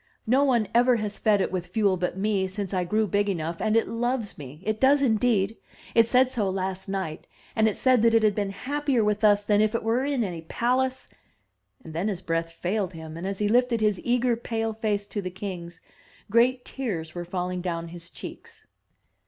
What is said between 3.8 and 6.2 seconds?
loves me;— it does indeed; it